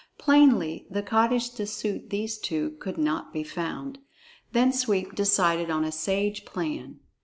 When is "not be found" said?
2.97-3.99